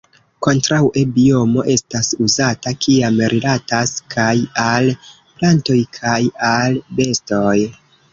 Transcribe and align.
Kontraŭe 0.45 1.01
biomo 1.17 1.65
estas 1.73 2.07
uzata 2.27 2.73
kiam 2.85 3.19
rilatas 3.33 3.93
kaj 4.15 4.31
al 4.63 4.89
plantoj 5.35 5.77
kaj 5.99 6.17
al 6.49 6.81
bestoj. 7.01 7.55